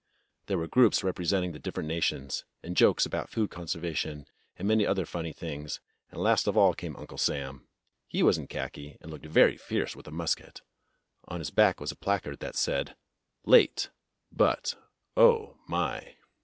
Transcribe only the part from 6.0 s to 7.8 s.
and last of all came Uncle Sam.